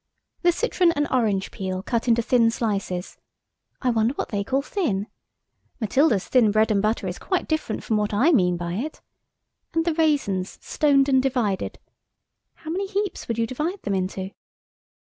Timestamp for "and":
0.93-1.07, 6.71-6.81, 11.07-11.21